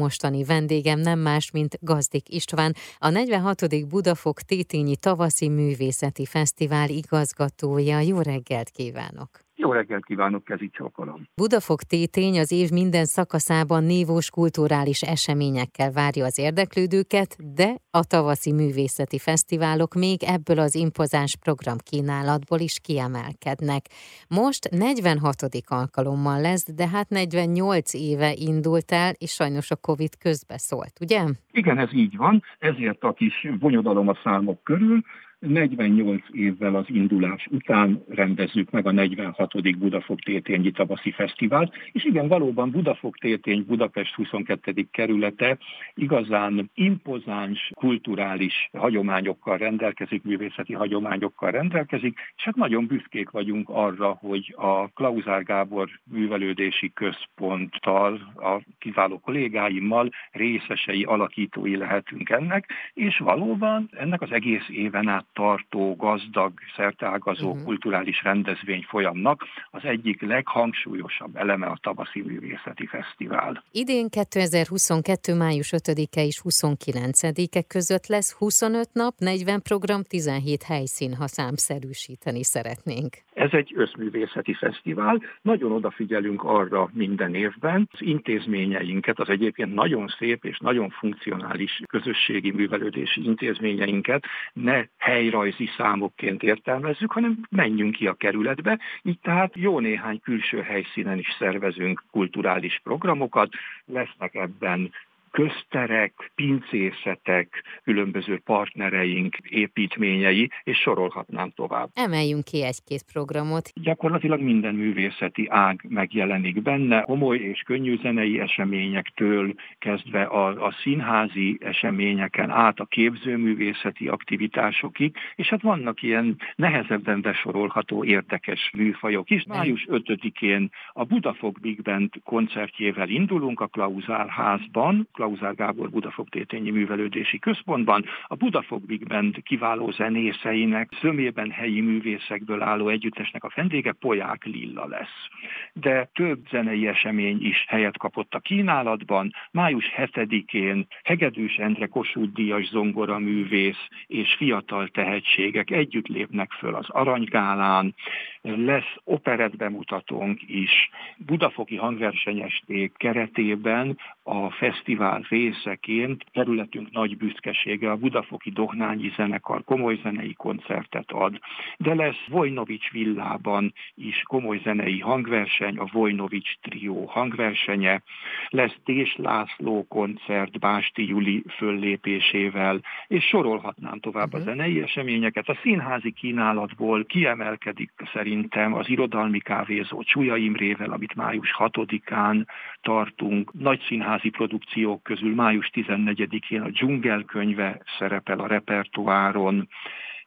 [0.00, 3.86] mostani vendégem nem más, mint Gazdik István, a 46.
[3.88, 8.00] Budafok Tétényi Tavaszi Művészeti Fesztivál igazgatója.
[8.00, 9.49] Jó reggelt kívánok!
[9.62, 11.26] Jó reggelt kívánok, kezi csókolom.
[11.34, 18.52] Budafok tétény az év minden szakaszában névós kulturális eseményekkel várja az érdeklődőket, de a tavaszi
[18.52, 23.82] művészeti fesztiválok még ebből az impozáns program kínálatból is kiemelkednek.
[24.28, 25.34] Most 46.
[25.66, 31.20] alkalommal lesz, de hát 48 éve indult el, és sajnos a Covid közbeszólt, ugye?
[31.52, 35.02] Igen, ez így van, ezért a kis bonyodalom a számok körül,
[35.40, 39.78] 48 évvel az indulás után rendezzük meg a 46.
[39.78, 44.88] Budafok Tétényi Tavaszi Fesztivált, és igen, valóban Budafok Tétény Budapest 22.
[44.90, 45.58] kerülete
[45.94, 54.54] igazán impozáns kulturális hagyományokkal rendelkezik, művészeti hagyományokkal rendelkezik, és hát nagyon büszkék vagyunk arra, hogy
[54.56, 64.20] a Klauzár Gábor művelődési központtal, a kiváló kollégáimmal részesei, alakítói lehetünk ennek, és valóban ennek
[64.20, 67.64] az egész éven át tartó, gazdag, szerteágazó uh-huh.
[67.64, 73.64] kulturális rendezvény folyamnak az egyik leghangsúlyosabb eleme a Tavaszi Művészeti Fesztivál.
[73.70, 75.34] Idén 2022.
[75.34, 83.16] május 5-e és 29-e között lesz 25 nap, 40 program, 17 helyszín, ha számszerűsíteni szeretnénk.
[83.40, 90.44] Ez egy összművészeti fesztivál, nagyon odafigyelünk arra minden évben, az intézményeinket, az egyébként nagyon szép
[90.44, 98.78] és nagyon funkcionális közösségi művelődési intézményeinket ne helyrajzi számokként értelmezzük, hanem menjünk ki a kerületbe,
[99.02, 103.48] így tehát jó néhány külső helyszínen is szervezünk kulturális programokat,
[103.86, 104.90] lesznek ebben
[105.30, 111.88] közterek, pincészetek, különböző partnereink építményei, és sorolhatnám tovább.
[111.94, 113.70] Emeljünk ki egy-két programot.
[113.74, 121.58] Gyakorlatilag minden művészeti ág megjelenik benne, komoly és könnyű zenei eseményektől kezdve a, a színházi
[121.60, 129.44] eseményeken át a képzőművészeti aktivitásokig, és hát vannak ilyen nehezebben besorolható érdekes műfajok is.
[129.44, 136.70] Május 5-én a Budafok Big Band koncertjével indulunk a Klauzál házban, Klauzár Gábor Budafok Tétényi
[136.70, 138.04] Művelődési Központban.
[138.26, 144.86] A Budafok Big Band kiváló zenészeinek, zömében helyi művészekből álló együttesnek a vendége Poják Lilla
[144.86, 145.28] lesz.
[145.72, 149.32] De több zenei esemény is helyet kapott a kínálatban.
[149.50, 156.88] Május 7-én Hegedűs Endre Kossuth Díjas zongora művész és fiatal tehetségek együtt lépnek föl az
[156.88, 157.94] Aranygálán.
[158.42, 160.90] Lesz operett bemutatónk is.
[161.16, 169.98] Budafoki hangversenyesték keretében a fesztivál fesztivál részeként területünk nagy büszkesége a Budafoki Dohnányi Zenekar komoly
[170.02, 171.38] zenei koncertet ad,
[171.76, 178.02] de lesz Vojnovics villában is komoly zenei hangverseny, a Vojnovics trió hangversenye,
[178.48, 184.40] lesz Tés László koncert Básti Juli föllépésével, és sorolhatnám tovább uh-huh.
[184.40, 184.50] a mhm.
[184.50, 185.48] zenei eseményeket.
[185.48, 192.46] A színházi kínálatból kiemelkedik szerintem az irodalmi kávézó Csúlya Imrével, amit május 6-án
[192.80, 199.68] tartunk, nagy színházi produkciók közül május 14-én a dzsungelkönyve szerepel a repertoáron,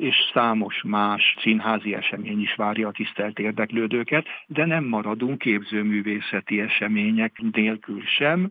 [0.00, 7.40] és számos más színházi esemény is várja a tisztelt érdeklődőket, de nem maradunk képzőművészeti események
[7.52, 8.50] nélkül sem.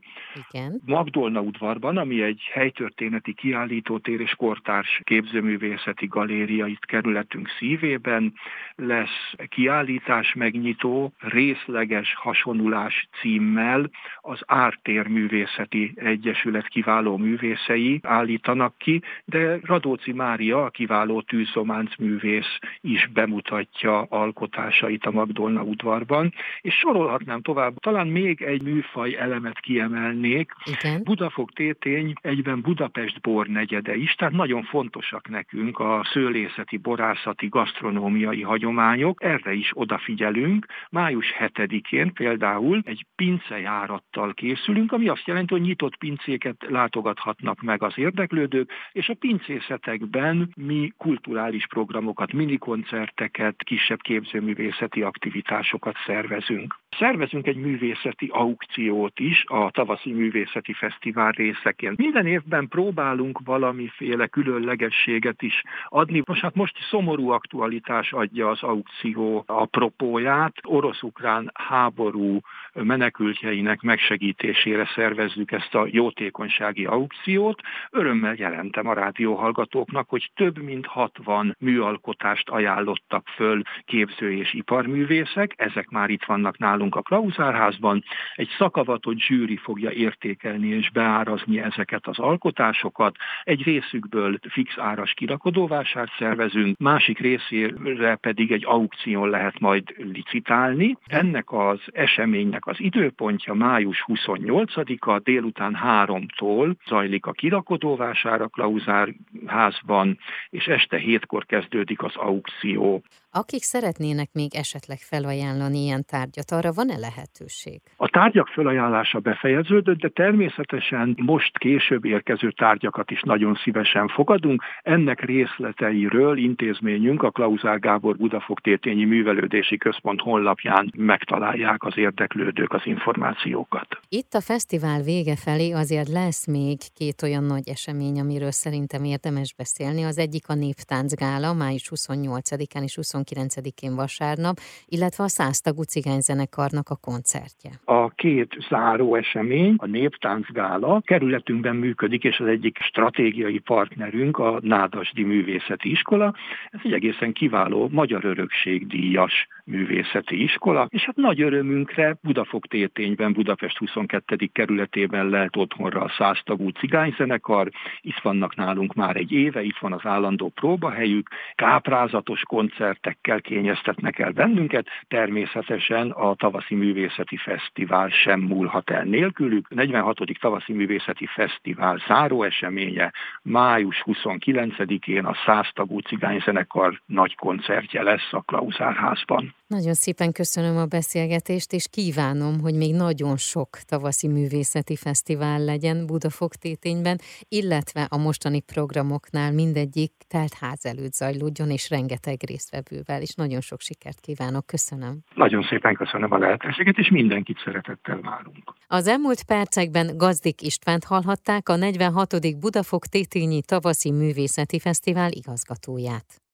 [0.50, 0.82] Igen.
[0.86, 8.34] Magdolna udvarban, ami egy helytörténeti kiállítótér és kortárs képzőművészeti galéria itt kerületünk szívében,
[8.76, 13.90] lesz kiállítás megnyitó, részleges hasonulás címmel
[14.22, 23.08] az Ártérművészeti Egyesület kiváló művészei állítanak ki, de Radóci Mária, a kiváló tűzománc művész is
[23.08, 30.52] bemutatja alkotásait a Magdolna udvarban, és sorolhatnám tovább, talán még egy műfaj elemet kiemelnék.
[30.66, 31.04] Igen.
[31.04, 39.24] Budafok tétény egyben Budapest bornegyede is, tehát nagyon fontosak nekünk a szőlészeti, borászati, gasztronómiai hagyományok,
[39.24, 40.66] erre is odafigyelünk.
[40.90, 47.94] Május 7-én például egy pincejárattal készülünk, ami azt jelenti, hogy nyitott pincéket látogathatnak meg az
[47.96, 56.76] érdeklődők, és a pincészetekben mi kult kulturális programokat, minikoncerteket, kisebb képzőművészeti aktivitásokat szervezünk.
[56.98, 61.98] Szervezünk egy művészeti aukciót is a tavaszi művészeti fesztivál részeként.
[61.98, 66.24] Minden évben próbálunk valamiféle különlegességet is adni.
[66.26, 70.54] Most hát most szomorú aktualitás adja az aukció apropóját.
[70.64, 72.40] Orosz-ukrán háború
[72.74, 77.62] menekültjeinek megsegítésére szervezzük ezt a jótékonysági aukciót.
[77.90, 85.54] Örömmel jelentem a rádióhallgatóknak, hogy több mint 60 műalkotást ajánlottak föl képző és iparművészek.
[85.56, 88.04] Ezek már itt vannak nálunk nálunk a Klauzárházban.
[88.36, 93.16] Egy szakavatott zsűri fogja értékelni és beárazni ezeket az alkotásokat.
[93.44, 100.98] Egy részükből fix áras kirakodóvásárt szervezünk, másik részére pedig egy aukción lehet majd licitálni.
[101.06, 109.10] Ennek az eseménynek az időpontja május 28-a délután 3-tól zajlik a kirakodóvásár a Klauzár
[109.46, 110.18] házban,
[110.50, 113.04] és este hétkor kezdődik az aukció.
[113.32, 117.82] Akik szeretnének még esetleg felajánlani ilyen tárgyat, arra van-e lehetőség?
[117.98, 124.64] A tárgyak felajánlása befejeződött, de természetesen most később érkező tárgyakat is nagyon szívesen fogadunk.
[124.82, 133.88] Ennek részleteiről intézményünk a Klauzár Gábor Budafok-Tétényi Művelődési Központ honlapján megtalálják az érdeklődők az információkat.
[134.08, 139.54] Itt a fesztivál vége felé azért lesz még két olyan nagy esemény, amiről szerintem érdemes
[139.58, 140.04] beszélni.
[140.04, 144.58] Az egyik a Néptáncgála, május 28-án és 29 29-én vasárnap,
[144.88, 147.72] illetve a száztagú cigányzenekarnak a koncertje.
[147.84, 155.24] A két záró esemény, a Néptáncgála kerületünkben működik, és az egyik stratégiai partnerünk a Nádasdi
[155.24, 156.36] Művészeti Iskola.
[156.72, 163.34] Ez egy egészen kiváló magyar örökség díjas művészeti iskola, és hát nagy örömünkre Budafok tétényben,
[163.34, 164.50] Budapest 22.
[164.54, 167.70] kerületében lelt otthonra a száztagú cigányzenekar,
[168.02, 174.32] itt vannak nálunk már egy éve, itt van az állandó próbahelyük, káprázatos koncertekkel kényeztetnek el
[174.32, 179.68] bennünket, természetesen a tavaszi művészeti fesztivál sem múlhat el nélkülük.
[179.70, 180.20] A 46.
[180.40, 183.12] tavaszi művészeti fesztivál záró eseménye
[183.42, 189.58] május 29-én a száztagú cigányzenekar nagy koncertje lesz a Klauzárházban.
[189.78, 196.06] Nagyon szépen köszönöm a beszélgetést, és kívánom, hogy még nagyon sok tavaszi művészeti fesztivál legyen
[196.06, 197.18] Budafok tétényben,
[197.48, 203.82] illetve a mostani programoknál mindegyik telt ház előtt zajlódjon, és rengeteg résztvevővel, és nagyon sok
[203.82, 204.66] sikert kívánok.
[204.66, 205.20] Köszönöm.
[205.36, 208.74] Nagyon szépen köszönöm a lehetőséget, és mindenkit szeretettel várunk.
[208.88, 212.60] Az elmúlt percekben Gazdik Istvánt hallhatták a 46.
[212.60, 216.42] Budafok tétényi tavaszi művészeti fesztivál igazgatóját.